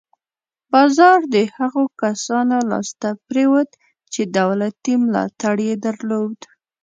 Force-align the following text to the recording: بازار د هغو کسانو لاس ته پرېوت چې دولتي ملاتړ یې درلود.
بازار 0.73 1.19
د 1.33 1.35
هغو 1.57 1.83
کسانو 2.01 2.57
لاس 2.71 2.89
ته 3.01 3.09
پرېوت 3.27 3.69
چې 4.13 4.21
دولتي 4.37 4.93
ملاتړ 5.05 5.55
یې 5.67 5.75
درلود. 5.85 6.39